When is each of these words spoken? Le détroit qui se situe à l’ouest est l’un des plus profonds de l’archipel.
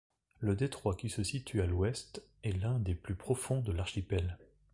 Le 0.39 0.55
détroit 0.55 0.95
qui 0.95 1.11
se 1.11 1.21
situe 1.21 1.61
à 1.61 1.67
l’ouest 1.67 2.23
est 2.43 2.59
l’un 2.59 2.79
des 2.79 2.95
plus 2.95 3.13
profonds 3.13 3.61
de 3.61 3.71
l’archipel. 3.71 4.39